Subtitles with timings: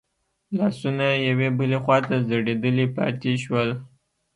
[0.57, 3.69] لاسونه يې يوې بلې خواته ځړېدلي پاتې شول.